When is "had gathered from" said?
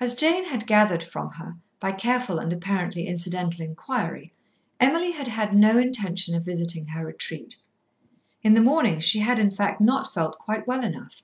0.46-1.32